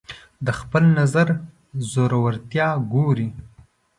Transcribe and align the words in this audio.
د 0.45 0.47
خپل 0.59 0.83
نظر 0.99 1.27
زورورتیا 1.91 2.69
ګوري 2.93 3.29